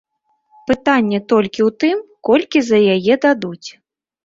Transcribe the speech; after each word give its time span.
Пытанне 0.71 1.19
толькі 1.33 1.61
ў 1.67 1.77
тым, 1.85 1.97
колькі 2.31 2.59
за 2.73 2.79
яе 2.97 3.13
дадуць. 3.29 3.67